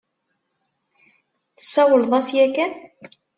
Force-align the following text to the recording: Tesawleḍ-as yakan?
Tesawleḍ-as 1.57 2.29
yakan? 2.37 2.71